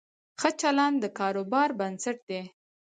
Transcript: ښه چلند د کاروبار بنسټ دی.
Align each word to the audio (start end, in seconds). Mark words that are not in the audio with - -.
ښه 0.39 0.49
چلند 0.61 0.97
د 1.03 1.05
کاروبار 1.19 1.69
بنسټ 1.79 2.17
دی. 2.29 2.41